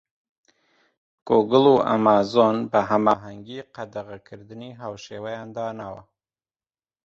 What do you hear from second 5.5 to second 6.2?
داناوە.